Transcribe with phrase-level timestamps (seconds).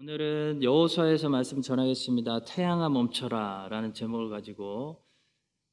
[0.00, 2.44] 오늘은 여호수아에서 말씀 전하겠습니다.
[2.44, 5.04] 태양아 멈춰라라는 제목을 가지고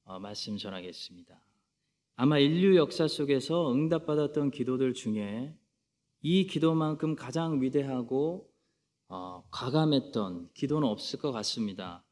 [0.03, 1.39] 어, 말씀 전하겠습니다.
[2.15, 5.55] 아마 인류 역사 속에서 응답받았던 기도들 중에
[6.21, 8.51] 이 기도만큼 가장 위대하고
[9.09, 12.03] 어, 과감했던 기도는 없을 것 같습니다.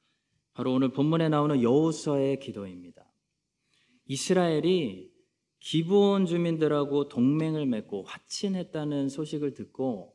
[0.53, 3.11] 바로 오늘 본문에 나오는 여호수아의 기도입니다.
[4.05, 5.11] 이스라엘이
[5.61, 10.12] 기브온 주민들하고 동맹을 맺고 화친했다는 소식을 듣고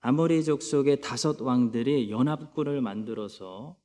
[0.00, 3.76] 아모리 족속의 다섯 왕들이 연합군을 만들어서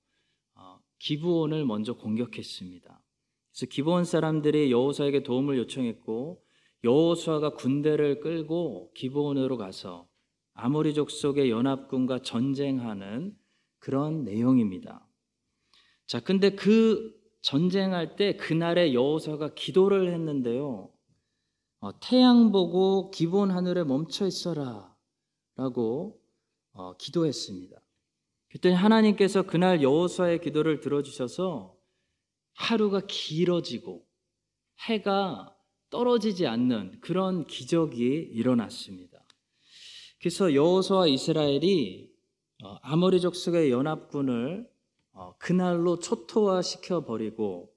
[0.56, 3.04] 어, 기브온을 먼저 공격했습니다.
[3.52, 6.44] 그래서 기브온 사람들이 여호수아에게 도움을 요청했고
[6.84, 10.08] 여호수아가 군대를 끌고 기브온으로 가서
[10.54, 13.36] 아모리 족속의 연합군과 전쟁하는
[13.80, 15.08] 그런 내용입니다.
[16.06, 20.92] 자, 근데 그 전쟁할 때 그날에 여호수아가 기도를 했는데요.
[21.80, 24.93] 어, 태양 보고 기본 하늘에 멈춰 있어라
[25.56, 26.20] 라고
[26.72, 27.78] 어, 기도했습니다.
[28.50, 31.76] 그랬더니 하나님께서 그날 여호수아의 기도를 들어주셔서
[32.54, 34.06] 하루가 길어지고
[34.88, 35.56] 해가
[35.90, 39.24] 떨어지지 않는 그런 기적이 일어났습니다.
[40.20, 42.12] 그래서 여호수아 이스라엘이
[42.64, 44.70] 어, 아모리 족 속의 연합군을
[45.12, 47.74] 어, 그날로 초토화시켜 버리고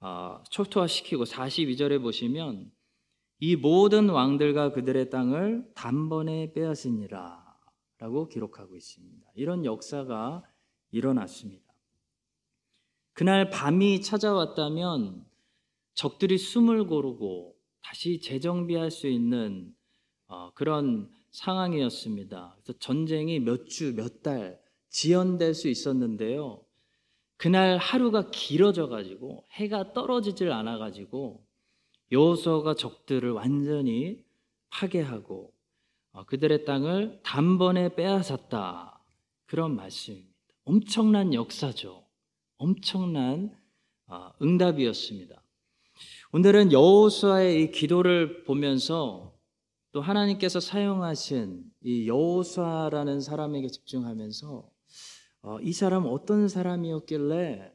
[0.00, 2.70] 어, 초토화시키고 42절에 보시면
[3.40, 7.40] 이 모든 왕들과 그들의 땅을 단번에 빼앗으니라
[7.98, 9.26] 라고 기록하고 있습니다.
[9.34, 10.42] 이런 역사가
[10.90, 11.64] 일어났습니다.
[13.12, 15.24] 그날 밤이 찾아왔다면
[15.94, 19.74] 적들이 숨을 고르고 다시 재정비할 수 있는
[20.26, 22.56] 어, 그런 상황이었습니다.
[22.62, 26.62] 그래서 전쟁이 몇 주, 몇 달 지연될 수 있었는데요.
[27.36, 31.46] 그날 하루가 길어져 가지고 해가 떨어지질 않아 가지고
[32.12, 34.24] 여호수아가 적들을 완전히
[34.70, 35.52] 파괴하고
[36.12, 39.00] 어, 그들의 땅을 단번에 빼앗았다.
[39.46, 40.30] 그런 말씀입니다.
[40.64, 42.04] 엄청난 역사죠.
[42.56, 43.56] 엄청난
[44.06, 45.40] 어, 응답이었습니다.
[46.32, 49.36] 오늘은 여호수아의 이 기도를 보면서
[49.92, 54.70] 또 하나님께서 사용하신 이 여호수아라는 사람에게 집중하면서
[55.42, 57.72] 어, 이 사람 어떤 사람이었길래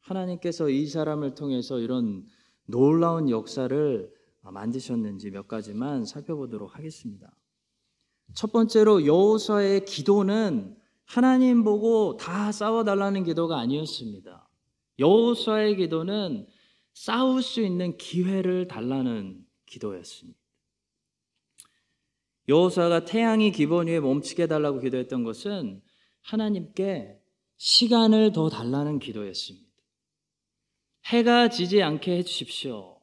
[0.00, 2.26] 하나님께서 이 사람을 통해서 이런
[2.70, 7.34] 놀라운 역사를 만드셨는지 몇 가지만 살펴보도록 하겠습니다.
[8.34, 14.48] 첫 번째로 여호수아의 기도는 하나님 보고 다 싸워달라는 기도가 아니었습니다.
[14.98, 16.46] 여호수아의 기도는
[16.92, 20.38] 싸울 수 있는 기회를 달라는 기도였습니다.
[22.48, 25.82] 여호수아가 태양이 기본 위에 멈추게 달라고 기도했던 것은
[26.22, 27.20] 하나님께
[27.56, 29.69] 시간을 더 달라는 기도였습니다.
[31.06, 33.00] 해가 지지 않게 해주십시오.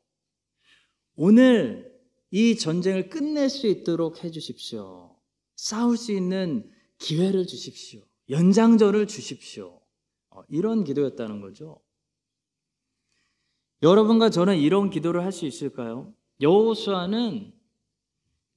[1.16, 1.91] 오늘
[2.31, 5.16] 이 전쟁을 끝낼 수 있도록 해주십시오.
[5.56, 6.69] 싸울 수 있는
[7.00, 8.02] 기회를 주십시오.
[8.30, 9.81] 연장전을 주십시오.
[10.30, 11.81] 어, 이런 기도였다는 거죠.
[13.81, 16.13] 여러분과 저는 이런 기도를 할 수 있을까요?
[16.41, 17.53] 여호수아는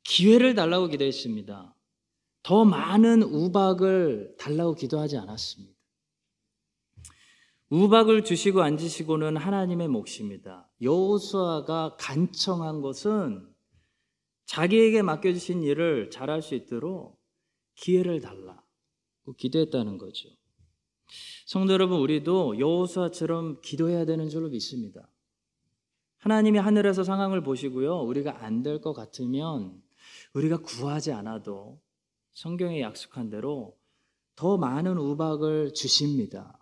[0.02, 1.74] 기회를 달라고 기도했습니다.
[2.42, 5.79] 더 많은 우박을 달라고 기도하지 않았습니다.
[7.70, 10.68] 우박을 주시고 앉으시고는 하나님의 몫입니다.
[10.82, 13.48] 여호수아가 간청한 것은
[14.46, 17.20] 자기에게 맡겨주신 일을 잘할 수 있도록
[17.76, 20.28] 기회를 달라고 기도했다는 거죠.
[21.46, 25.08] 성도 여러분, 우리도 여호수아처럼 기도해야 되는 줄로 믿습니다.
[26.18, 29.80] 하나님이 하늘에서 상황을 보시고요, 우리가 안 될 것 같으면
[30.34, 31.80] 우리가 구하지 않아도
[32.32, 33.78] 성경에 약속한 대로
[34.34, 36.59] 더 많은 우박을 주십니다.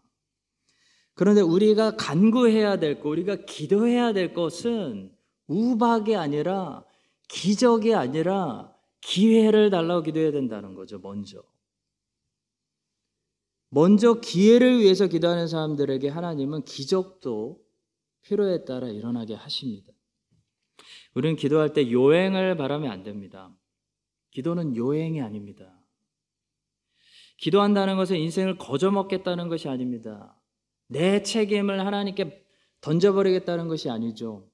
[1.19, 5.12] 그런데 우리가 간구해야 될 것, 우리가 기도해야 될 것은
[5.49, 6.84] 우박이 아니라
[7.27, 11.43] 기적이 아니라 기회를 달라고 기도해야 된다는 거죠, 먼저.
[13.69, 17.65] 먼저 기회를 위해서 기도하는 사람들에게 하나님은 기적도
[18.23, 19.93] 필요에 따라 일어나게 하십니다.
[21.15, 23.53] 우리는 기도할 때 요행을 바라면 안 됩니다.
[24.31, 25.83] 기도는 요행이 아닙니다.
[27.38, 30.38] 기도한다는 것은 인생을 거저먹겠다는 것이 아닙니다.
[30.88, 32.44] 내 책임을 하나님께
[32.81, 34.50] 던져버리겠다는 것이 아니죠.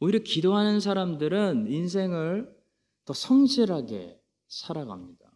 [0.00, 2.54] 오히려 기도하는 사람들은 인생을
[3.04, 5.32] 더 성실하게 살아갑니다.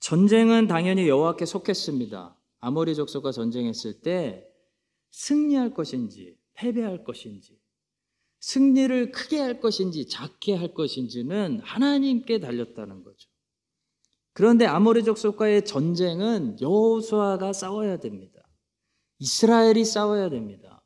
[0.00, 2.36] 전쟁은 당연히 여호와께 속했습니다.
[2.60, 4.48] 아모리 족속과 전쟁했을 때
[5.10, 7.58] 승리할 것인지 패배할 것인지
[8.40, 13.28] 승리를 크게 할 것인지 작게 할 것인지는 하나님께 달렸다는 거죠.
[14.32, 18.37] 그런데 아모리 족속과의 전쟁은 여호수아가 싸워야 됩니다.
[19.18, 20.84] 이스라엘이 싸워야 됩니다.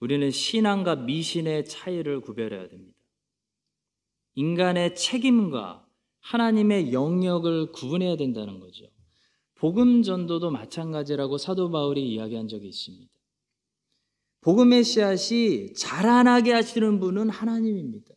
[0.00, 2.98] 우리는 신앙과 미신의 차이를 구별해야 됩니다.
[4.34, 5.86] 인간의 책임과
[6.20, 8.86] 하나님의 영역을 구분해야 된다는 거죠.
[9.56, 13.12] 복음 전도도 마찬가지라고 사도 바울이 이야기한 적이 있습니다.
[14.40, 18.14] 복음의 씨앗이 자라나게 하시는 분은 하나님입니다.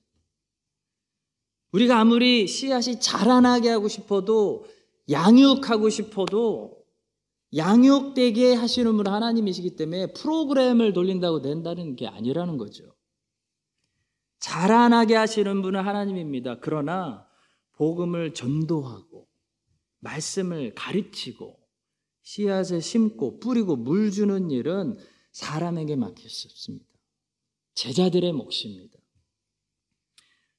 [1.72, 4.66] 우리가 아무리 씨앗이 자라나게 하고 싶어도
[5.10, 6.81] 양육하고 싶어도
[7.56, 12.96] 양육되게 하시는 분은 하나님이시기 때문에 프로그램을 돌린다고 된다는 게 아니라는 거죠.
[14.40, 16.60] 자라나게 하시는 분은 하나님입니다.
[16.62, 17.28] 그러나
[17.74, 19.28] 복음을 전도하고
[20.00, 21.60] 말씀을 가르치고
[22.24, 24.98] 씨앗을 심고 뿌리고 물 주는 일은
[25.32, 26.86] 사람에게 맡길 수 없습니다.
[27.74, 28.98] 제자들의 몫입니다.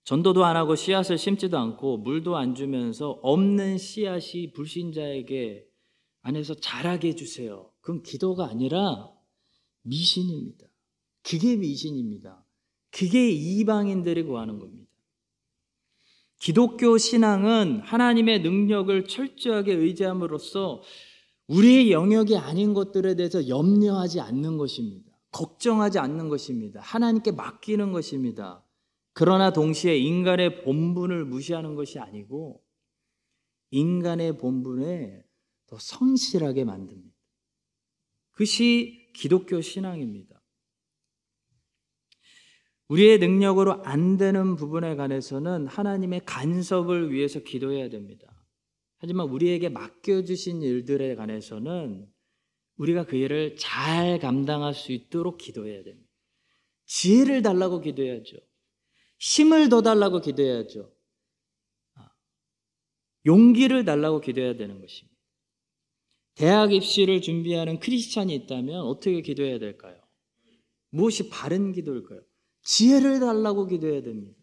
[0.04, 5.71] 전도도 안 하고 씨앗을 심지도 않고 물도 안 주면서 없는 씨앗이 불신자에게
[6.22, 7.70] 안에서 자라게 해주세요.
[7.80, 9.12] 그건 기도가 아니라
[9.82, 10.66] 미신입니다.
[11.22, 12.44] 그게 미신입니다.
[12.90, 14.90] 그게 이방인들이 구하는 겁니다.
[16.38, 20.82] 기독교 신앙은 하나님의 능력을 철저하게 의지함으로써
[21.46, 25.12] 우리의 영역이 아닌 것들에 대해서 염려하지 않는 것입니다.
[25.30, 26.80] 걱정하지 않는 것입니다.
[26.80, 28.64] 하나님께 맡기는 것입니다.
[29.12, 32.62] 그러나 동시에 인간의 본분을 무시하는 것이 아니고
[33.70, 35.24] 인간의 본분에
[35.72, 37.16] 더 성실하게 만듭니다.
[38.32, 40.38] 그것이 기독교 신앙입니다.
[42.88, 48.30] 우리의 능력으로 안 되는 부분에 관해서는 하나님의 간섭을 위해서 기도해야 됩니다.
[48.98, 52.06] 하지만 우리에게 맡겨주신 일들에 관해서는
[52.76, 56.12] 우리가 그 일을 잘 감당할 수 있도록 기도해야 됩니다.
[56.84, 58.36] 지혜를 달라고 기도해야죠.
[59.20, 60.94] 힘을 더 달라고 기도해야죠.
[61.94, 62.10] 아,
[63.24, 65.11] 용기를 달라고 기도해야 되는 것입니다.
[66.34, 69.96] 대학 입시를 준비하는 크리스찬이 있다면 어떻게 기도해야 될까요?
[70.90, 72.20] 무엇이 바른 기도일까요?
[72.62, 74.38] 지혜를 달라고 기도해야 됩니다.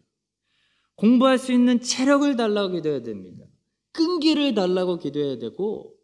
[0.96, 3.46] 공부할 수 있는 체력을 달라고 기도해야 됩니다.
[3.92, 5.96] 끈기를 달라고 기도해야 되고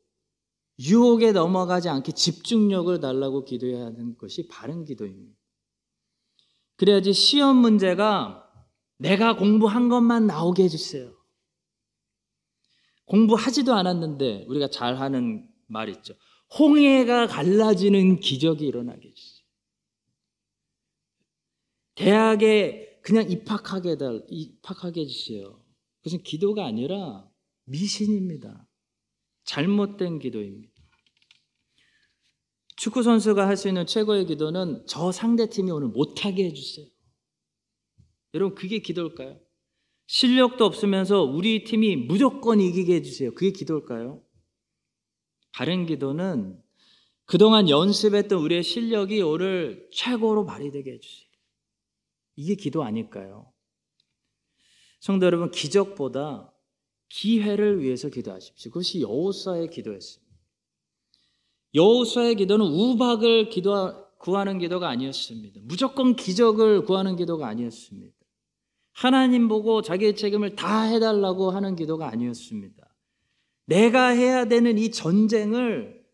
[0.78, 5.36] 유혹에 넘어가지 않게 집중력을 달라고 기도해야 하는 것이 바른 기도입니다.
[6.76, 8.42] 그래야지 시험 문제가
[8.98, 11.14] 내가 공부한 것만 나오게 해주세요.
[13.06, 16.14] 공부하지도 않았는데 우리가 잘하는 말 있죠.
[16.58, 19.46] 홍해가 갈라지는 기적이 일어나게 해주세요.
[21.94, 25.64] 대학에 그냥 입학하게 달, 입학하게 해주세요.
[26.02, 27.28] 그것은 기도가 아니라
[27.64, 28.68] 미신입니다.
[29.44, 30.72] 잘못된 기도입니다.
[32.76, 36.86] 축구 선수가 할 수 있는 최고의 기도는 저 상대 팀이 오늘 못하게 해주세요.
[38.34, 39.40] 여러분 그게 기도일까요?
[40.08, 43.34] 실력도 없으면서 우리 팀이 무조건 이기게 해주세요.
[43.34, 44.22] 그게 기도일까요?
[45.56, 46.62] 바른 기도는
[47.24, 51.30] 그동안 연습했던 우리의 실력이 오늘 최고로 발휘되게 해주세요.
[52.36, 53.50] 이게 기도 아닐까요?
[55.00, 56.52] 성도 여러분, 기적보다
[57.08, 58.70] 기회를 위해서 기도하십시오.
[58.70, 60.36] 그것이 여호수아의 기도였습니다.
[61.74, 65.60] 여호수아의 기도는 우박을 기도 구하는 기도가 아니었습니다.
[65.64, 68.14] 무조건 기적을 구하는 기도가 아니었습니다.
[68.92, 72.85] 하나님 보고 자기의 책임을 다 해달라고 하는 기도가 아니었습니다.
[73.66, 76.04] 내가 해야 되는 이 전쟁을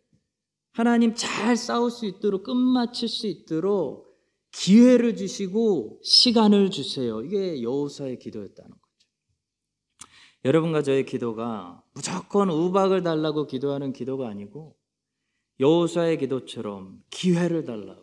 [0.72, 4.10] 하나님 잘 싸울 수 있도록 끝마칠 수 있도록
[4.52, 7.22] 기회를 주시고 시간을 주세요.
[7.22, 9.08] 이게 여호사의 기도였다는 거죠.
[10.44, 14.76] 여러분과 저의 기도가 무조건 우박을 달라고 기도하는 기도가 아니고
[15.60, 18.02] 여호사의 기도처럼 기회를 달라고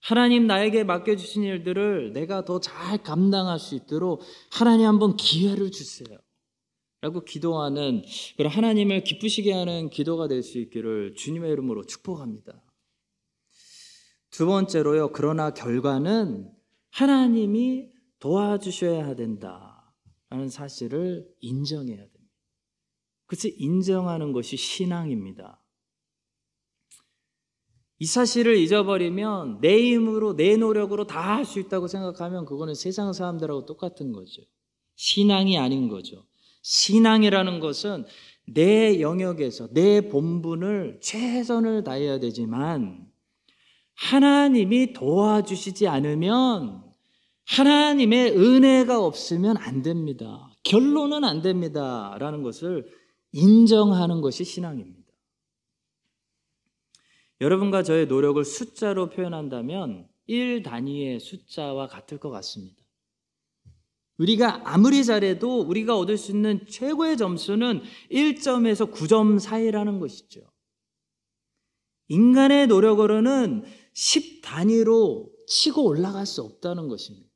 [0.00, 6.18] 하나님 나에게 맡겨 주신 일들을 내가 더 잘 감당할 수 있도록 하나님 한번 기회를 주세요.
[7.00, 8.02] 라고 기도하는
[8.36, 12.62] 그런 하나님을 기쁘시게 하는 기도가 될 수 있기를 주님의 이름으로 축복합니다.
[14.30, 16.52] 두 번째로요, 그러나 결과는
[16.90, 19.94] 하나님이 도와주셔야 된다.
[20.28, 22.20] 라는 사실을 인정해야 됩니다.
[23.26, 25.60] 그것을 인정하는 것이 신앙입니다.
[27.98, 33.66] 이 사실을 잊어버리면 내 힘으로 내 노력으로 다 할 수 있다고 생각하면 그거는 세상 사람들하고
[33.66, 34.42] 똑같은 거죠.
[34.96, 36.26] 신앙이 아닌 거죠.
[36.62, 38.04] 신앙이라는 것은
[38.46, 43.06] 내 영역에서 내 본분을 최선을 다해야 되지만
[43.94, 46.82] 하나님이 도와주시지 않으면
[47.46, 50.50] 하나님의 은혜가 없으면 안 됩니다.
[50.62, 52.16] 결론은 안 됩니다.
[52.18, 52.86] 라는 것을
[53.32, 55.00] 인정하는 것이 신앙입니다.
[57.40, 62.79] 여러분과 저의 노력을 숫자로 표현한다면 1 단위의 숫자와 같을 것 같습니다.
[64.20, 70.42] 우리가 아무리 잘해도 우리가 얻을 수 있는 최고의 점수는 1점에서 9점 사이라는 것이죠.
[72.08, 77.30] 인간의 노력으로는 10 단위로 치고 올라갈 수 없다는 것입니다.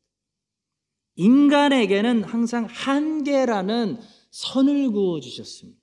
[1.16, 3.98] 인간에게는 항상 한계라는
[4.30, 5.80] 선을 그어 주셨습니다.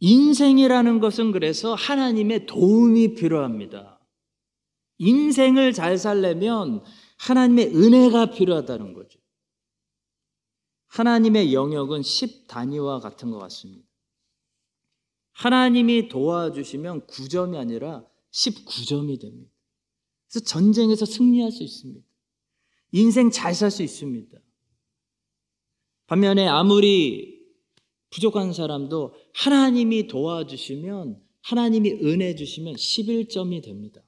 [0.00, 4.00] 인생이라는 것은 그래서 하나님의 도움이 필요합니다.
[4.98, 6.82] 인생을 잘 살려면
[7.20, 9.18] 하나님의 은혜가 필요하다는 거죠.
[10.86, 13.86] 하나님의 영역은 10 단위와 같은 것 같습니다.
[15.32, 19.52] 하나님이 도와주시면 9점이 아니라 19점이 됩니다.
[20.28, 22.06] 그래서 전쟁에서 승리할 수 있습니다.
[22.92, 24.38] 인생 잘 살 수 있습니다.
[26.06, 27.40] 반면에 아무리
[28.10, 34.02] 부족한 사람도 하나님이 도와주시면 하나님이 은혜 주시면 11점이 됩니다.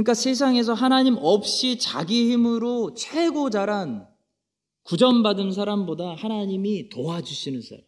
[0.00, 4.08] 그러니까 세상에서 하나님 없이 자기 힘으로 최고 잘한
[4.84, 7.84] 구전받은 사람보다 하나님이 도와주시는 사람.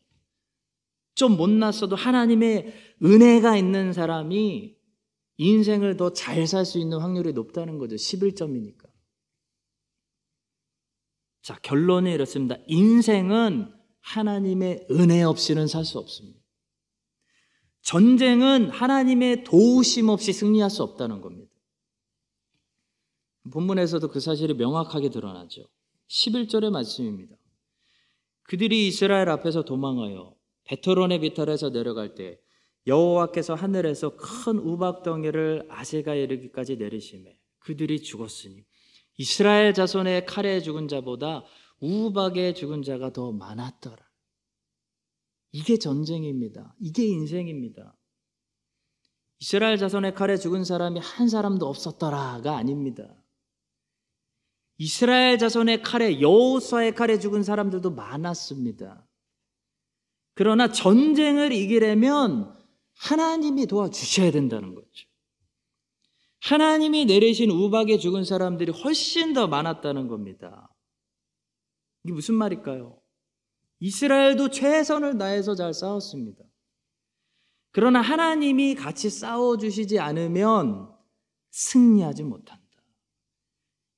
[1.14, 4.75] 좀 못났어도 하나님의 은혜가 있는 사람이
[5.38, 7.97] 인생을 더 잘 살 수 있는 확률이 높다는 거죠.
[7.97, 8.90] 11점이니까.
[11.40, 12.57] 자, 결론이 이렇습니다.
[12.66, 16.38] 인생은 하나님의 은혜 없이는 살 수 없습니다.
[17.81, 21.51] 전쟁은 하나님의 도우심 없이 승리할 수 없다는 겁니다.
[23.51, 25.69] 본문에서도 그 사실이 명확하게 드러나죠.
[26.09, 27.37] 11절의 말씀입니다.
[28.45, 30.35] 그들이 이스라엘 앞에서 도망하여
[30.65, 32.39] 베토론의 비탈에서 내려갈 때
[32.87, 38.65] 여호와께서 하늘에서 큰 우박덩이를 아세가 이르기까지 내리심에 그들이 죽었으니
[39.19, 41.45] 이스라엘 자손의 칼에 죽은 자보다
[41.81, 43.97] 우박에 죽은 자가 더 많았더라.
[45.53, 46.75] 이게 전쟁입니다.
[46.81, 47.97] 이게 인생입니다.
[49.39, 53.22] 이스라엘 자손의 칼에 죽은 사람이 한 사람도 없었더라가 아닙니다.
[54.79, 59.07] 이스라엘 자손의 칼에 여호수아의 칼에 죽은 사람들도 많았습니다.
[60.35, 62.57] 그러나 전쟁을 이기려면
[62.95, 65.09] 하나님이 도와주셔야 된다는 거죠.
[66.41, 70.75] 하나님이 내리신 우박에 죽은 사람들이 훨씬 더 많았다는 겁니다.
[72.05, 72.99] 이게 무슨 말일까요?
[73.79, 76.43] 이스라엘도 최선을 다해서 잘 싸웠습니다.
[77.73, 80.93] 그러나 하나님이 같이 싸워주시지 않으면
[81.50, 82.62] 승리하지 못한다.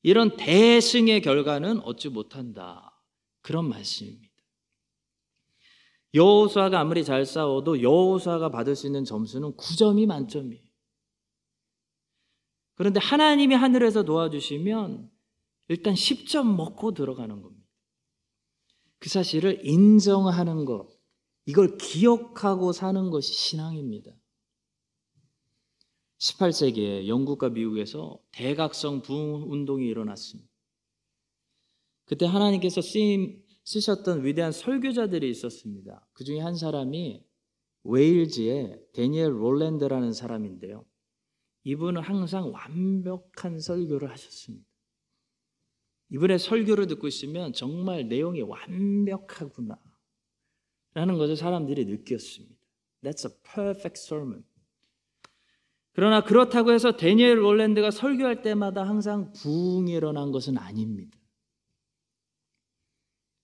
[0.05, 3.03] 이런 대승의 결과는 얻지 못한다.
[3.41, 4.35] 그런 말씀입니다.
[6.13, 10.63] 여호수아가 아무리 잘 싸워도 여호수아가 받을 수 있는 점수는 9점이 만점이에요.
[12.75, 15.11] 그런데 하나님이 하늘에서 도와주시면
[15.69, 17.67] 일단 10점 먹고 들어가는 겁니다.
[18.99, 20.87] 그 사실을 인정하는 것,
[21.47, 24.13] 이걸 기억하고 사는 것이 신앙입니다.
[26.25, 30.51] 18세기에 영국과 미국에서 대각성 부흥 운동이 일어났습니다.
[32.07, 36.07] 그때 하나님께서 쓰임, 쓰셨던 위대한 설교자들이 있었습니다.
[36.13, 37.25] 그 중에 한 사람이
[37.85, 40.87] 웨일즈의 데니엘 롤랜드라는 사람인데요.
[41.65, 44.67] 이분은 항상 완벽한 설교를 하셨습니다.
[46.11, 49.79] 이분의 설교를 듣고 있으면 정말 내용이 완벽하구나.
[50.95, 52.57] 라는 것을 사람들이 느꼈습니다.
[53.03, 54.45] That's a perfect sermon.
[55.95, 61.17] 그러나 그렇다고 해서 데니엘 롤랜드가 설교할 때마다 항상 부흥이 일어난 것은 아닙니다.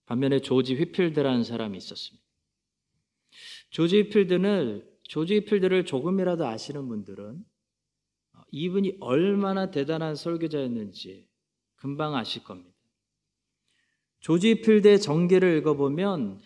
[0.05, 2.25] 반면에 조지 휘필드라는 사람이 있었습니다.
[3.69, 7.45] 조지 휘필드는 조지 휘필드를 조금이라도 아시는 분들은
[8.51, 11.29] 이분이 얼마나 대단한 설교자였는지
[11.77, 12.77] 금방 아실 겁니다.
[14.19, 16.41] 조지 휘필드의 전기를 읽어보면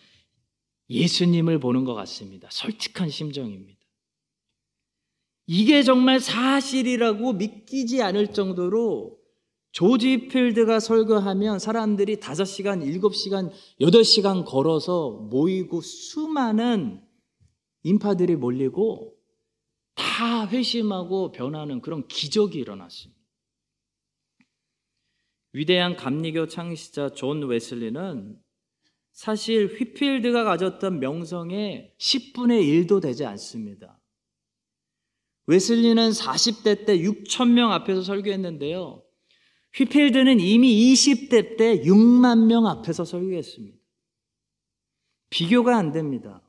[0.88, 2.48] 예수님을 보는 것 같습니다.
[2.52, 3.75] 솔직한 심정입니다.
[5.46, 9.18] 이게 정말 사실이라고 믿기지 않을 정도로
[9.70, 17.02] 조지 휫필드가 설교하면 사람들이 5시간, 7시간, 8시간 걸어서 모이고 수많은
[17.82, 19.14] 인파들이 몰리고
[19.94, 23.20] 다 회심하고 변하는 그런 기적이 일어났습니다.
[25.52, 28.38] 위대한 감리교 창시자 존 웨슬리는
[29.12, 33.95] 사실 휘필드가 가졌던 명성의 10분의 1도 되지 않습니다.
[35.46, 39.02] 웨슬리는 40대 때 6천 명 앞에서 설교했는데요.
[39.74, 43.76] 휘필드는 이미 20대 때 6만 명 앞에서 설교했습니다.
[45.30, 46.42] 비교가 안 됩니다.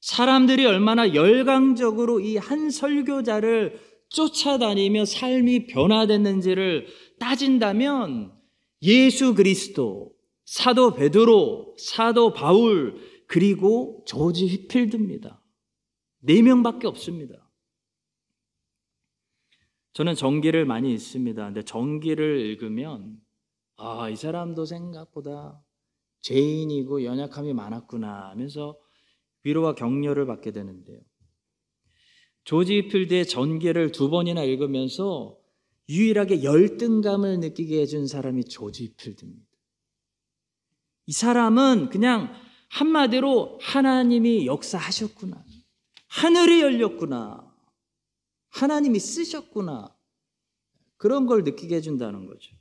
[0.00, 3.80] 사람들이 얼마나 열광적으로 이 한 설교자를
[4.10, 6.86] 쫓아다니며 삶이 변화됐는지를
[7.18, 8.32] 따진다면
[8.82, 10.12] 예수 그리스도,
[10.44, 15.42] 사도 베드로, 사도 바울, 그리고 조지 휘필드입니다.
[16.20, 17.43] 네 명밖에 없습니다.
[19.94, 21.44] 저는 전기를 많이 읽습니다.
[21.44, 23.20] 근데 전기를 읽으면
[23.76, 25.62] 아, 이 사람도 생각보다
[26.20, 28.76] 죄인이고 연약함이 많았구나 하면서
[29.44, 31.00] 위로와 격려를 받게 되는데요.
[32.42, 35.38] 조지 필드의 전기를 두 번이나 읽으면서
[35.88, 39.46] 유일하게 열등감을 느끼게 해준 사람이 조지 필드입니다.
[41.06, 42.32] 이 사람은 그냥
[42.70, 45.44] 한마디로 하나님이 역사하셨구나.
[46.08, 47.53] 하늘이 열렸구나.
[48.54, 49.94] 하나님이 쓰셨구나.
[50.96, 52.54] 그런 걸 느끼게 해준다는 거죠.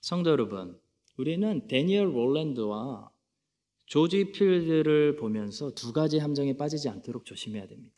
[0.00, 0.80] 성도 여러분,
[1.16, 3.10] 우리는 데니얼 롤랜드와
[3.86, 7.94] 조지 필드를 보면서 두 가지 함정에 빠지지 않도록 조심해야 됩니다.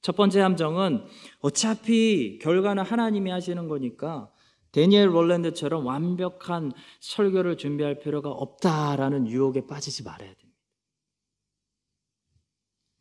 [0.00, 1.04] 첫 번째 함정은
[1.40, 4.30] 어차피 결과는 하나님이 하시는 거니까
[4.72, 10.43] 데니엘 롤랜드처럼 완벽한 설교를 준비할 필요가 없다라는 유혹에 빠지지 말아야 됩니다.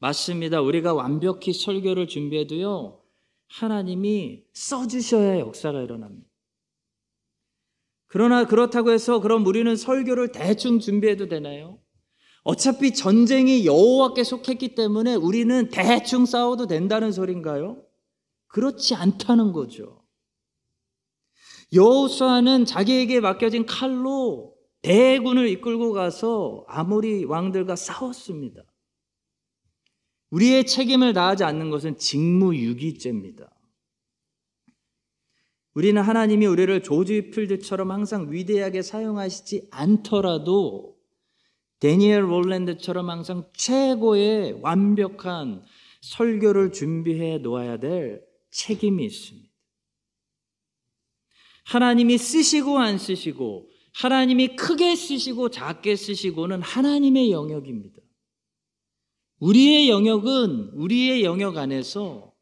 [0.03, 0.59] 맞습니다.
[0.59, 3.01] 우리가 완벽히 설교를 준비해도요,
[3.47, 6.27] 하나님이 써주셔야 역사가 일어납니다.
[8.07, 11.79] 그러나 그렇다고 해서 그럼 우리는 설교를 대충 준비해도 되나요?
[12.43, 17.81] 어차피 전쟁이 여호와께 속했기 때문에 우리는 대충 싸워도 된다는 소린가요?
[18.47, 20.03] 그렇지 않다는 거죠.
[21.71, 28.63] 여호수아는 자기에게 맡겨진 칼로 대군을 이끌고 가서 아모리 왕들과 싸웠습니다.
[30.33, 33.51] 우리의 책임을 다하지 않는 것은 직무유기죄입니다.
[35.75, 40.97] 우리는 하나님이 우리를 조지 필드처럼 항상 위대하게 사용하시지 않더라도
[41.79, 45.63] 데니엘 롤랜드처럼 항상 최고의 완벽한
[46.01, 49.49] 설교를 준비해 놓아야 될 책임이 있습니다.
[51.65, 58.01] 하나님이 쓰시고 안 쓰시고 하나님이 크게 쓰시고 작게 쓰시고는 하나님의 영역입니다.
[59.43, 62.33] 우리의 영역은 우리의 영역 안에서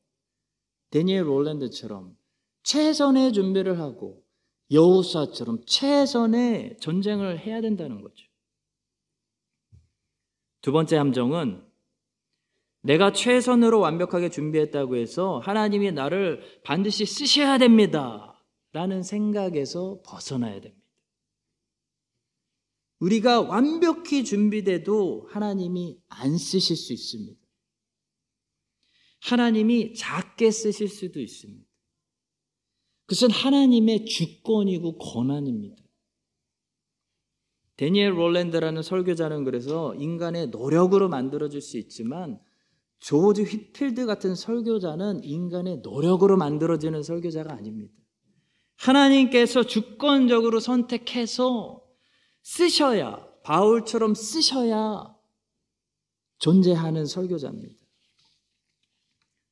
[0.92, 2.16] 데니엘 롤랜드처럼
[2.62, 4.24] 최선의 준비를 하고
[4.70, 8.24] 여호사처럼 최선의 전쟁을 해야 된다는 거죠.
[10.62, 11.66] 두 번째 함정은
[12.84, 18.40] 내가 최선으로 완벽하게 준비했다고 해서 하나님이 나를 반드시 쓰셔야 됩니다.
[18.74, 20.81] 라는 생각에서 벗어나야 됩니다.
[23.02, 27.40] 우리가 완벽히 준비돼도 하나님이 안 쓰실 수 있습니다.
[29.22, 31.68] 하나님이 작게 쓰실 수도 있습니다.
[33.08, 35.84] 그것은 하나님의 주권이고 권한입니다.
[37.78, 42.40] 데니엘 롤랜드라는 설교자는 그래서 인간의 노력으로 만들어질 수 있지만
[43.00, 47.94] 조지 휘필드 같은 설교자는 인간의 노력으로 만들어지는 설교자가 아닙니다.
[48.76, 51.82] 하나님께서 주권적으로 선택해서
[52.44, 55.16] 쓰셔야, 바울처럼 쓰셔야
[56.40, 57.76] 존재하는 설교자입니다.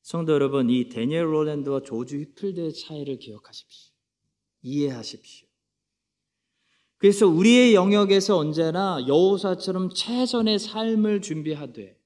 [0.01, 3.93] 성도 여러분, 이 데니엘 롤랜드와 조지 휘필드의 차이를 기억하십시오.
[4.63, 5.47] 이해하십시오.
[6.97, 11.97] 그래서 우리의 영역에서 언제나 여호사처럼 최선의 삶을 준비하되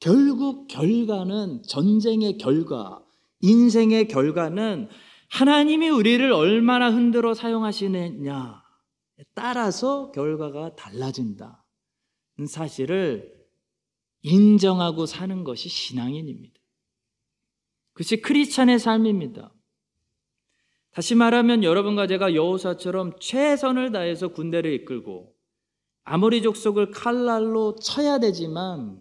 [0.00, 3.02] 결국 결과는 전쟁의 결과,
[3.40, 4.88] 인생의 결과는
[5.30, 8.69] 하나님이 우리를 얼마나 흔들어 사용하시느냐에
[9.34, 11.64] 따라서 결과가 달라진다.
[12.46, 13.40] 사실을
[14.22, 16.58] 인정하고 사는 것이 신앙인입니다.
[17.92, 19.52] 그것이 크리스찬의 삶입니다.
[20.92, 25.34] 다시 말하면 여러분과 제가 여호사처럼 최선을 다해서 군대를 이끌고
[26.04, 29.00] 아모리 족속을 칼날로 쳐야 되지만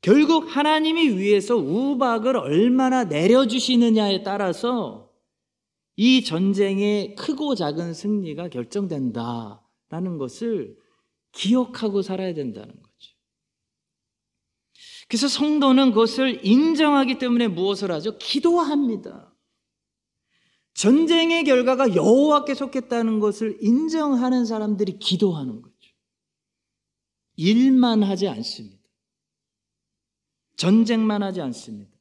[0.00, 5.05] 결국 하나님이 위해서 우박을 얼마나 내려주시느냐에 따라서
[5.96, 10.76] 이 전쟁의 크고 작은 승리가 결정된다라는 것을
[11.32, 13.16] 기억하고 살아야 된다는 거죠.
[15.08, 18.18] 그래서 성도는 그것을 인정하기 때문에 무엇을 하죠?
[18.18, 19.32] 기도합니다.
[20.74, 25.76] 전쟁의 결과가 여호와께 속했다는 것을 인정하는 사람들이 기도하는 거죠.
[27.36, 28.82] 일만 하지 않습니다.
[30.56, 31.96] 전쟁만 하지 않습니다.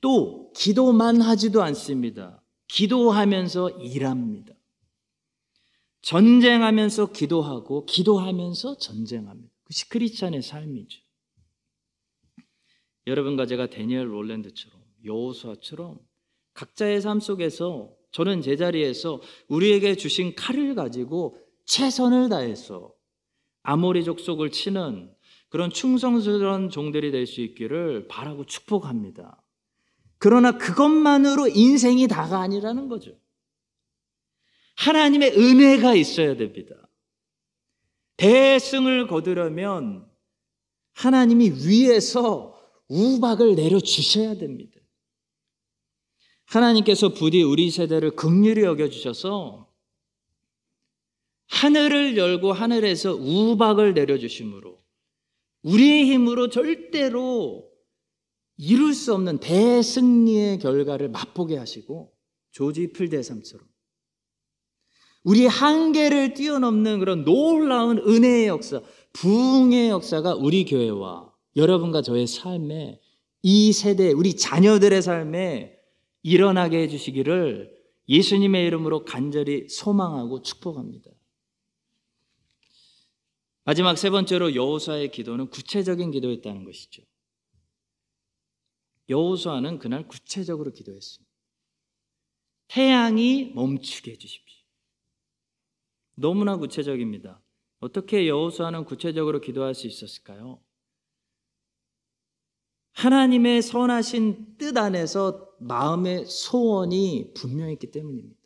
[0.00, 2.42] 또 기도만 하지도 않습니다.
[2.68, 4.54] 기도하면서 일합니다.
[6.02, 9.52] 전쟁하면서 기도하고 기도하면서 전쟁합니다.
[9.64, 11.00] 그것이 크리스찬의 삶이죠.
[13.06, 15.98] 여러분과 제가 데니엘 롤랜드처럼 여호수아처럼
[16.54, 22.92] 각자의 삶 속에서 저는 제자리에서 우리에게 주신 칼을 가지고 최선을 다해서
[23.62, 25.12] 아모리 족속을 치는
[25.48, 29.42] 그런 충성스러운 종들이 될 수 있기를 바라고 축복합니다.
[30.26, 33.16] 그러나 그것만으로 인생이 다가 아니라는 거죠.
[34.74, 36.74] 하나님의 은혜가 있어야 됩니다.
[38.16, 40.04] 대승을 거두려면
[40.94, 42.58] 하나님이 위에서
[42.88, 44.80] 우박을 내려주셔야 됩니다.
[46.46, 49.72] 하나님께서 부디 우리 세대를 극률히 여겨주셔서
[51.46, 54.84] 하늘을 열고 하늘에서 우박을 내려주심으로
[55.62, 57.65] 우리의 힘으로 절대로
[58.58, 62.12] 이룰 수 없는 대승리의 결과를 맛보게 하시고
[62.52, 63.66] 조지 필대삼처럼
[65.24, 68.80] 우리 한계를 뛰어넘는 그런 놀라운 은혜의 역사,
[69.12, 73.00] 부흥의 역사가 우리 교회와 여러분과 저의 삶에
[73.42, 75.76] 이 세대, 우리 자녀들의 삶에
[76.22, 77.74] 일어나게 해주시기를
[78.08, 81.10] 예수님의 이름으로 간절히 소망하고 축복합니다.
[83.64, 87.02] 마지막 세 번째로 여호수아의 기도는 구체적인 기도였다는 것이죠.
[89.08, 91.30] 여호수아는 그날 구체적으로 기도했습니다.
[92.68, 94.64] 태양이 멈추게 해 주십시오.
[96.14, 97.40] 너무나 구체적입니다.
[97.80, 100.60] 어떻게 여호수아는 구체적으로 기도할 수 있었을까요?
[102.94, 108.40] 하나님의 선하신 뜻 안에서 마음의 소원이 분명했기 때문입니다.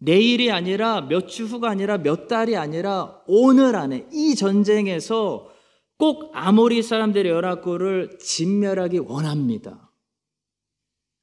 [0.00, 5.52] 내일이 아니라 몇 주 후가 아니라 몇 달이 아니라 오늘 안에 이 전쟁에서
[5.98, 9.92] 꼭 아모리 사람들의 연합군을 진멸하기 원합니다.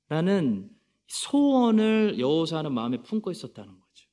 [0.10, 0.70] 라는
[1.08, 4.10] 소원을 여호사는 마음에 품고 있었다는 거죠.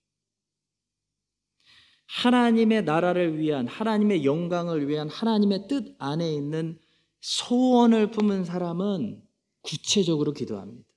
[2.07, 6.79] 하나님의 나라를 위한 하나님의 영광을 위한 하나님의 뜻 안에 있는
[7.21, 9.23] 소원을 품은 사람은
[9.63, 10.89] 구체적으로 기도합니다.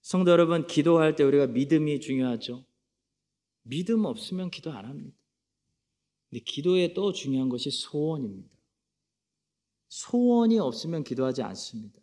[0.00, 2.64] 성도 여러분, 기도할 때 우리가 믿음이 중요하죠.
[3.62, 5.17] 믿음 없으면 기도 안 합니다.
[6.30, 8.56] 근데 기도에 또 중요한 것이 소원입니다.
[9.88, 11.98] 소원이 없으면 기도하지 않습니다.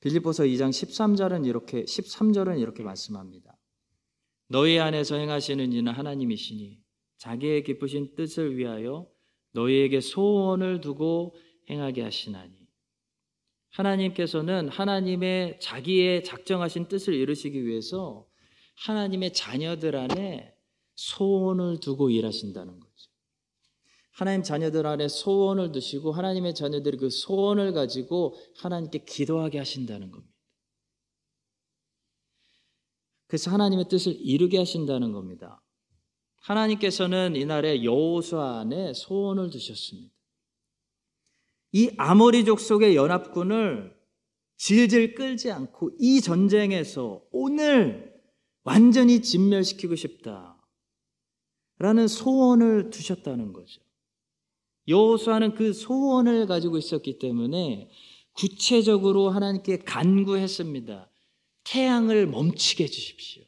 [0.00, 3.58] 빌립보서 2장 13절은 이렇게 13절은 이렇게 말씀합니다.
[4.48, 6.80] 너희 안에서 행하시는 이는 하나님이시니
[7.18, 9.08] 자기의 기쁘신 뜻을 위하여
[9.52, 11.36] 너희에게 소원을 두고
[11.68, 12.60] 행하게 하시나니
[13.70, 18.26] 하나님께서는 하나님의 자기의 작정하신 뜻을 이루시기 위해서
[18.76, 20.54] 하나님의 자녀들 안에
[21.00, 23.10] 소원을 두고 일하신다는 거죠.
[24.12, 30.34] 하나님 자녀들 안에 소원을 두시고 하나님의 자녀들이 그 소원을 가지고 하나님께 기도하게 하신다는 겁니다.
[33.28, 35.62] 그래서 하나님의 뜻을 이루게 하신다는 겁니다.
[36.42, 40.14] 하나님께서는 이날에 여호수아 안에 소원을 두셨습니다.
[41.72, 43.96] 이 아모리족 속의 연합군을
[44.56, 48.12] 질질 끌지 않고 이 전쟁에서 오늘
[48.64, 50.59] 완전히 진멸시키고 싶다.
[51.80, 53.80] 라는 소원을 두셨다는 거죠.
[54.86, 57.88] 여호수아는 그 소원을 가지고 있었기 때문에
[58.34, 61.10] 구체적으로 하나님께 간구했습니다.
[61.64, 63.44] 태양을 멈추게 해 주십시오.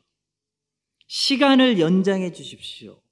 [1.09, 3.03] 시간을 연장해 주십시오.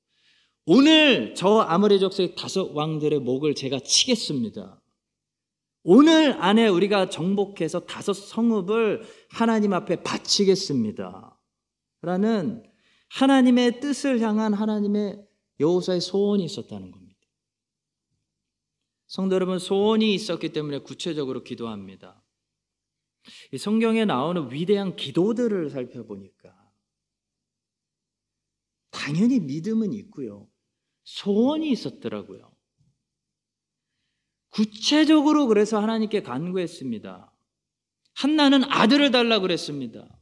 [0.64, 4.80] 오늘 저 아모레 족속 다섯 왕들의 목을 제가 치겠습니다.
[5.82, 11.38] 오늘 안에 우리가 정복해서 다섯 성읍을 하나님 앞에 바치겠습니다.
[12.00, 12.69] 라는
[13.10, 15.26] 하나님의 뜻을 향한 하나님의
[15.58, 17.20] 여호사의 소원이 있었다는 겁니다.
[19.06, 22.22] 성도 여러분 소원이 있었기 때문에 구체적으로 기도합니다.
[23.52, 26.56] 이 성경에 나오는 위대한 기도들을 살펴보니까
[28.90, 30.48] 당연히 믿음은 있고요.
[31.04, 32.54] 소원이 있었더라고요.
[34.50, 37.32] 구체적으로 그래서 하나님께 간구했습니다.
[38.14, 40.19] 한나는 아들을 달라 그랬습니다.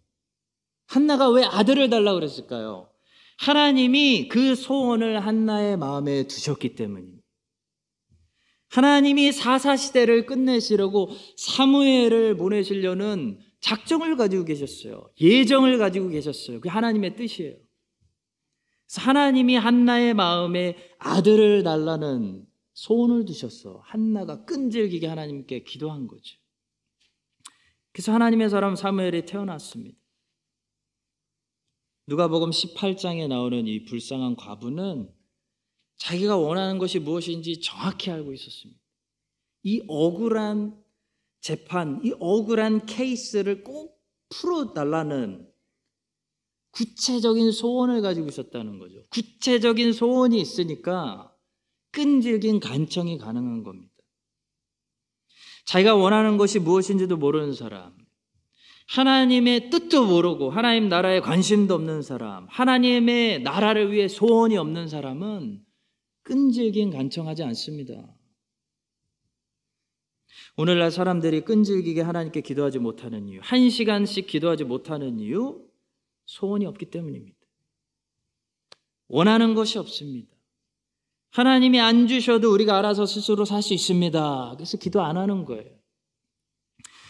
[0.88, 2.90] 한나가 왜 아들을 달라 그랬을까요?
[3.38, 7.22] 하나님이 그 소원을 한나의 마음에 두셨기 때문입니다.
[8.70, 15.10] 하나님이 사사시대를 끝내시려고 사무엘을 보내시려는 작정을 가지고 계셨어요.
[15.20, 16.58] 예정을 가지고 계셨어요.
[16.58, 17.56] 그게 하나님의 뜻이에요.
[18.96, 23.82] 하나님이 한나의 마음에 아들을 달라는 소원을 두셨어.
[23.84, 26.38] 한나가 끈질기게 하나님께 기도한 거죠.
[27.92, 29.98] 그래서 하나님의 사람 사무엘이 태어났습니다.
[32.08, 35.12] 누가복음 18장에 나오는 이 불쌍한 과부는
[35.98, 38.80] 자기가 원하는 것이 무엇인지 정확히 알고 있었습니다.
[39.64, 40.82] 이 억울한
[41.42, 45.52] 재판, 이 억울한 케이스를 꼭 풀어달라는
[46.70, 49.04] 구체적인 소원을 가지고 있었다는 거죠.
[49.10, 51.36] 구체적인 소원이 있으니까
[51.90, 53.92] 끈질긴 간청이 가능한 겁니다.
[55.66, 57.97] 자기가 원하는 것이 무엇인지도 모르는 사람,
[58.88, 65.62] 하나님의 뜻도 모르고 하나님 나라에 관심도 없는 사람, 하나님의 나라를 위해 소원이 없는 사람은
[66.22, 68.14] 끈질긴 간청하지 않습니다.
[70.56, 75.64] 오늘날 사람들이 끈질기게 하나님께 기도하지 못하는 이유, 한 시간씩 기도하지 못하는 이유,
[76.24, 77.36] 소원이 없기 때문입니다.
[79.08, 80.34] 원하는 것이 없습니다.
[81.30, 84.54] 하나님이 안 주셔도 우리가 알아서 스스로 살 수 있습니다.
[84.56, 85.77] 그래서 기도 안 하는 거예요.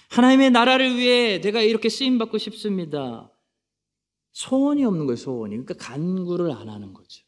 [0.09, 3.33] 하나님의 나라를 위해 내가 이렇게 쓰임 받고 싶습니다.
[4.33, 5.51] 소원이 없는 거예요, 소원이.
[5.57, 7.25] 그러니까 간구를 안 하는 거죠.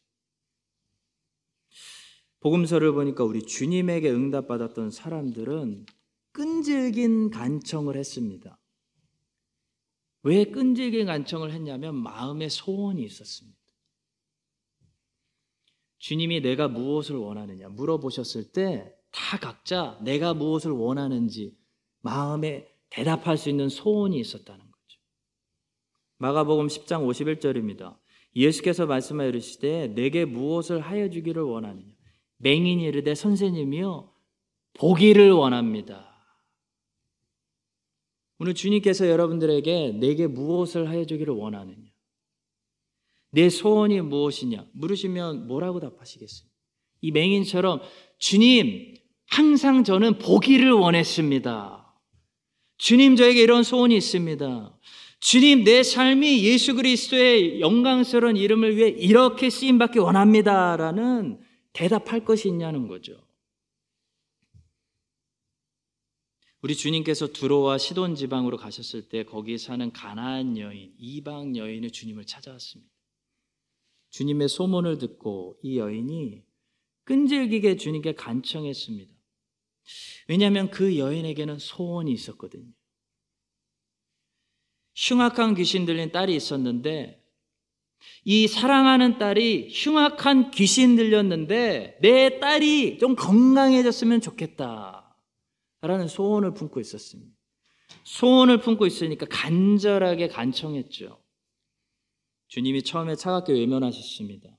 [2.39, 5.85] 복음서를 보니까 우리 주님에게 응답받았던 사람들은
[6.31, 8.59] 끈질긴 간청을 했습니다.
[10.23, 13.59] 왜 끈질긴 간청을 했냐면 마음의 소원이 있었습니다.
[15.99, 21.57] 주님이 내가 무엇을 원하느냐 물어보셨을 때 다 각자 내가 무엇을 원하는지
[21.99, 24.99] 마음에 대답할 수 있는 소원이 있었다는 거죠.
[26.17, 27.97] 마가복음 10장 51절입니다.
[28.35, 31.91] 예수께서 말씀하여 이르시되 내게 무엇을 하여 주기를 원하느냐
[32.37, 34.13] 맹인이 이르되 선생님이여
[34.73, 36.07] 보기를 원합니다.
[38.39, 41.89] 오늘 주님께서 여러분들에게 내게 무엇을 하여 주기를 원하느냐
[43.31, 46.49] 내 소원이 무엇이냐 물으시면 뭐라고 답하시겠어요?
[47.01, 47.81] 이 맹인처럼
[48.17, 48.95] 주님
[49.27, 51.80] 항상 저는 보기를 원했습니다.
[52.81, 54.75] 주님 저에게 이런 소원이 있습니다.
[55.19, 61.39] 주님 내 삶이 예수 그리스도의 영광스러운 이름을 위해 이렇게 쓰임 받기 원합니다라는
[61.73, 63.23] 대답할 것이 있냐는 거죠.
[66.63, 72.91] 우리 주님께서 두로와 시돈 지방으로 가셨을 때 거기 사는 가나안 여인, 이방 여인의 주님을 찾아왔습니다.
[74.09, 76.41] 주님의 소문을 듣고 이 여인이
[77.03, 79.20] 끈질기게 주님께 간청했습니다.
[80.27, 82.71] 왜냐하면 그 여인에게는 소원이 있었거든요.
[84.95, 87.21] 흉악한 귀신 들린 딸이 있었는데
[88.23, 95.15] 이 사랑하는 딸이 흉악한 귀신 들렸는데 내 딸이 좀 건강해졌으면 좋겠다.
[95.81, 97.35] 라는 소원을 품고 있었습니다.
[98.03, 101.21] 소원을 품고 있으니까 간절하게 간청했죠.
[102.47, 104.49] 주님이 처음에 차갑게 외면하셨습니다.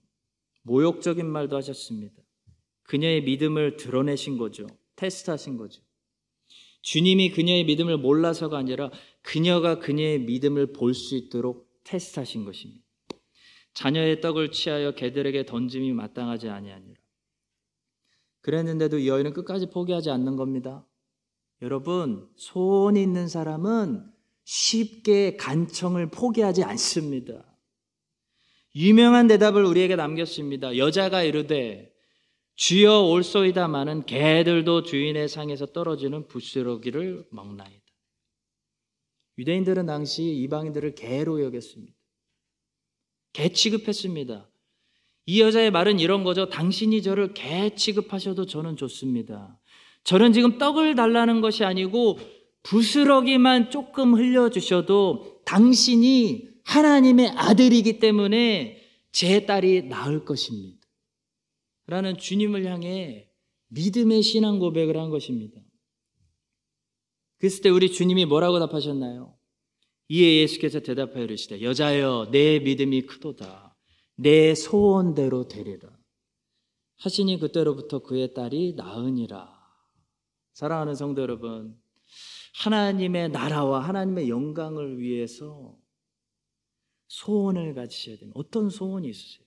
[0.63, 2.23] 모욕적인 말도 하셨습니다.
[2.85, 4.67] 그녀의 믿음을 드러내신 거죠.
[5.03, 5.83] 테스트하신 거죠.
[6.83, 8.91] 주님이 그녀의 믿음을 몰라서가 아니라
[9.23, 12.83] 그녀가 그녀의 믿음을 볼 수 있도록 테스트하신 것입니다.
[13.75, 17.01] 자녀의 떡을 취하여 개들에게 던짐이 마땅하지 아니하니라.
[18.43, 20.87] 그랬는데도 이 여인은 끝까지 포기하지 않는 겁니다.
[21.62, 24.05] 여러분, 소원이 있는 사람은
[24.45, 27.45] 쉽게 간청을 포기하지 않습니다.
[28.75, 30.77] 유명한 대답을 우리에게 남겼습니다.
[30.77, 31.91] 여자가 이르되
[32.57, 37.83] 주여 올소이다마는 개들도 주인의 상에서 떨어지는 부스러기를 먹나이다.
[39.38, 41.95] 유대인들은 당시 이방인들을 개로 여겼습니다.
[43.33, 44.51] 개 취급했습니다.
[45.27, 46.49] 이 여자의 말은 이런 거죠.
[46.49, 49.59] 당신이 저를 개 취급하셔도 저는 좋습니다.
[50.05, 52.19] 저는 지금 떡을 달라는 것이 아니고
[52.65, 60.82] 부스러기만 조금 흘려주셔도 당신이 하나님의 아들이기 때문에 제 딸이 나을 것입니다.
[61.92, 63.31] 라는 주님을 향해
[63.68, 65.61] 믿음의 신앙 고백을 한 것입니다.
[67.37, 69.37] 그랬을 때 우리 주님이 뭐라고 답하셨나요?
[70.09, 73.76] 이에 예수께서 대답하여 이르시되 여자여 내 믿음이 크도다
[74.14, 75.90] 내 소원대로 되리라
[76.96, 79.52] 하시니 그때로부터 그의 딸이 나으니라
[80.55, 81.78] 사랑하는 성도 여러분
[82.55, 85.76] 하나님의 나라와 하나님의 영광을 위해서
[87.09, 88.40] 소원을 가지셔야 됩니다.
[88.40, 89.41] 어떤 소원이 있으세요?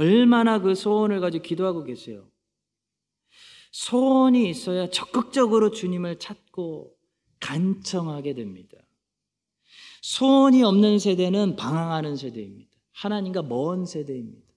[0.00, 2.26] 얼마나 그 소원을 가지고 기도하고 계세요?
[3.70, 6.96] 소원이 있어야 적극적으로 주님을 찾고
[7.38, 8.78] 간청하게 됩니다.
[10.00, 12.70] 소원이 없는 세대는 방황하는 세대입니다.
[12.92, 14.48] 하나님과 먼 세대입니다.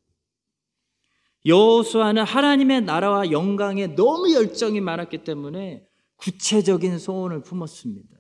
[1.46, 8.18] 여호수아는 하나님의 나라와 영광에 너무 열정이 많았기 때문에 구체적인 소원을 품었습니다.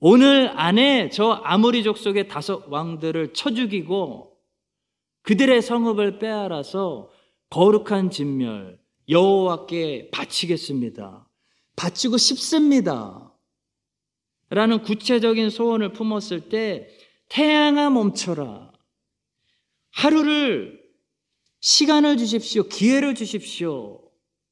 [0.00, 4.33] 오늘 안에 저 아모리 족 속의 다섯 왕들을 쳐 죽이고
[5.24, 7.10] 그들의 성읍을 빼앗아서
[7.50, 11.28] 거룩한 진멸 여호와께 바치겠습니다.
[11.76, 13.32] 바치고 싶습니다.
[14.50, 16.88] 라는 구체적인 소원을 품었을 때
[17.28, 18.72] 태양아 멈춰라.
[19.90, 20.80] 하루를
[21.60, 22.64] 시간을 주십시오.
[22.64, 24.00] 기회를 주십시오.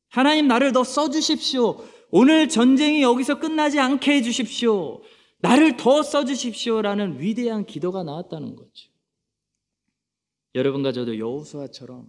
[0.09, 1.85] 하나님 나를 더 써주십시오.
[2.11, 5.03] 오늘 전쟁이 여기서 끝나지 않게 해주십시오.
[5.41, 8.92] 나를 더 써주십시오 라는 위대한 기도가 나왔다는 거죠.
[10.55, 12.09] 여러분과 저도 여호수아처럼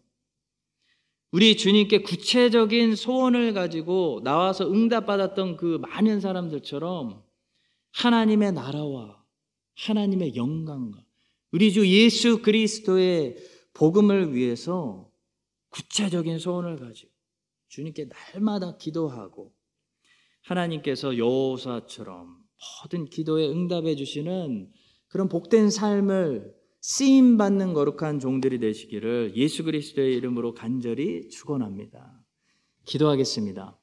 [1.31, 7.23] 우리 주님께 구체적인 소원을 가지고 나와서 응답받았던 그 많은 사람들처럼
[7.91, 9.23] 하나님의 나라와
[9.75, 11.03] 하나님의 영광과
[11.51, 13.37] 우리 주 예수 그리스도의
[13.73, 15.11] 복음을 위해서
[15.69, 17.11] 구체적인 소원을 가지고
[17.69, 19.51] 주님께 날마다 기도하고
[20.43, 22.43] 하나님께서 여호사처럼
[22.83, 24.71] 모든 기도에 응답해 주시는
[25.07, 26.53] 그런 복된 삶을
[26.85, 32.21] 쓰임 받는 거룩한 종들이 되시기를 예수 그리스도의 이름으로 간절히 축원합니다.
[32.83, 33.79] 기도하겠습니다.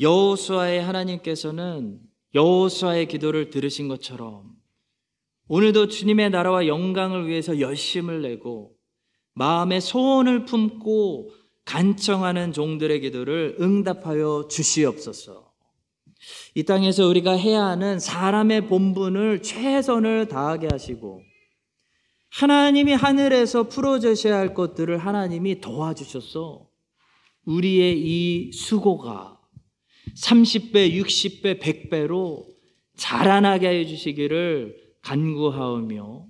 [0.00, 2.00] 여호수아의 하나님께서는
[2.34, 4.50] 여호수아의 기도를 들으신 것처럼
[5.46, 8.74] 오늘도 주님의 나라와 영광을 위해서 열심을 내고
[9.34, 11.30] 마음의 소원을 품고
[11.64, 15.49] 간청하는 종들의 기도를 응답하여 주시옵소서.
[16.54, 21.22] 이 땅에서 우리가 해야 하는 사람의 본분을 최선을 다하게 하시고
[22.30, 26.68] 하나님이 하늘에서 풀어주셔야 할 것들을 하나님이 도와주셨어.
[27.44, 29.40] 우리의 이 수고가
[30.16, 32.46] 30배, 60배, 100배로
[32.96, 36.26] 자라나게 해주시기를 간구하오며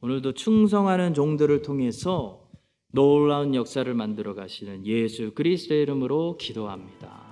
[0.00, 2.48] 오늘도 충성하는 종들을 통해서
[2.92, 7.23] 놀라운 역사를 만들어 가시는 예수 그리스도의 이름으로 기도합니다.